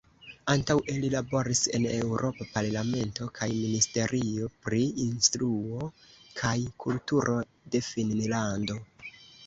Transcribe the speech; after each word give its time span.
Antaŭe 0.51 0.93
li 1.01 1.09
laboris 1.15 1.61
en 1.79 1.85
Eŭropa 1.89 2.47
Parlamento 2.55 3.29
kaj 3.37 3.51
ministerio 3.59 4.49
pri 4.65 4.83
instruo 5.07 5.93
kaj 6.43 6.59
kulturo 6.87 7.41
de 7.77 7.87
Finnlando. 7.93 8.85